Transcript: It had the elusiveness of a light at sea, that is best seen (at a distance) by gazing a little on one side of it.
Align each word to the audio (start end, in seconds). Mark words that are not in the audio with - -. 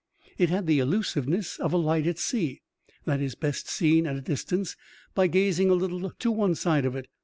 It 0.39 0.49
had 0.49 0.65
the 0.65 0.79
elusiveness 0.79 1.59
of 1.59 1.73
a 1.73 1.77
light 1.77 2.07
at 2.07 2.17
sea, 2.17 2.63
that 3.05 3.21
is 3.21 3.35
best 3.35 3.69
seen 3.69 4.07
(at 4.07 4.15
a 4.15 4.21
distance) 4.21 4.75
by 5.13 5.27
gazing 5.27 5.69
a 5.69 5.75
little 5.75 6.03
on 6.03 6.35
one 6.35 6.55
side 6.55 6.85
of 6.85 6.95
it. 6.95 7.07